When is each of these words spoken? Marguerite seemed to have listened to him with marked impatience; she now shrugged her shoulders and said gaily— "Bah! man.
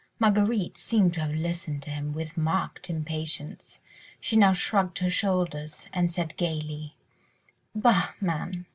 Marguerite 0.17 0.79
seemed 0.79 1.13
to 1.13 1.19
have 1.19 1.35
listened 1.35 1.83
to 1.83 1.91
him 1.91 2.11
with 2.11 2.35
marked 2.35 2.89
impatience; 2.89 3.79
she 4.19 4.35
now 4.35 4.51
shrugged 4.51 4.97
her 4.97 5.11
shoulders 5.11 5.87
and 5.93 6.11
said 6.11 6.35
gaily— 6.37 6.95
"Bah! 7.75 8.13
man. 8.19 8.65